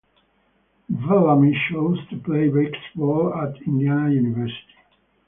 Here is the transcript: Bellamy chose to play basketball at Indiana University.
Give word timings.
Bellamy 0.89 1.55
chose 1.69 1.99
to 2.09 2.17
play 2.17 2.49
basketball 2.49 3.35
at 3.35 3.61
Indiana 3.67 4.09
University. 4.11 4.73